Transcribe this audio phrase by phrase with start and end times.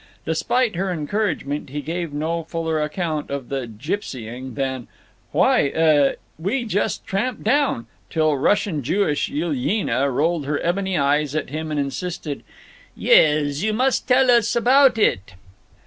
[0.25, 4.87] Despite her encouragement he gave no fuller account of the "gipsying" than,
[5.31, 11.79] "Why—uh—we just tramped down," till Russian Jewish Yilyena rolled her ebony eyes at him and
[11.79, 12.41] insisted,
[12.95, 15.35] "Yez, you mus' tale us about it."